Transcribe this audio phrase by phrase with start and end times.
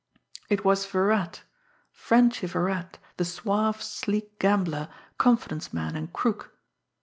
[0.49, 1.43] It was Virat!
[1.91, 4.89] Frenchy Virat, the suave, sleek gambler,
[5.19, 6.57] confidence man and crook!